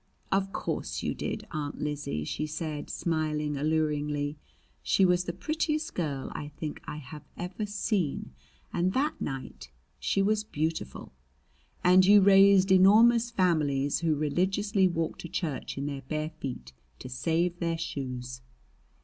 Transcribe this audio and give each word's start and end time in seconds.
"Of 0.31 0.51
course 0.51 1.03
you 1.03 1.13
did, 1.13 1.45
Aunt 1.51 1.79
Lizzie," 1.79 2.23
she 2.23 2.47
said, 2.47 2.89
smiling 2.89 3.55
alluringly. 3.55 4.35
She 4.81 5.05
was 5.05 5.25
the 5.25 5.31
prettiest 5.31 5.93
girl 5.93 6.31
I 6.33 6.47
think 6.47 6.81
I 6.85 6.97
have 6.97 7.21
ever 7.37 7.67
seen, 7.67 8.33
and 8.73 8.93
that 8.93 9.21
night 9.21 9.69
she 9.99 10.23
was 10.23 10.43
beautiful. 10.43 11.13
"And 11.83 12.03
you 12.03 12.19
raised 12.19 12.71
enormous 12.71 13.29
families 13.29 13.99
who 13.99 14.15
religiously 14.15 14.87
walked 14.87 15.21
to 15.21 15.29
church 15.29 15.77
in 15.77 15.85
their 15.85 16.01
bare 16.01 16.31
feet 16.31 16.73
to 16.97 17.07
save 17.07 17.59
their 17.59 17.77
shoes!" 17.77 18.41